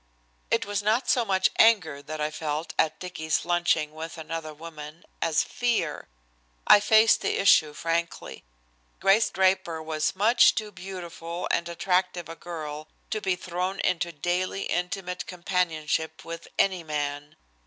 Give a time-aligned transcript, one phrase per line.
[0.49, 5.05] It was not so much anger that I felt at Dicky's lunching with another woman
[5.21, 6.07] as fear.
[6.65, 8.43] I faced the issue frankly.
[8.99, 14.63] Grace Draper was much too beautiful and attractive a girl to be thrown into daily
[14.63, 17.35] intimate companionship with any man.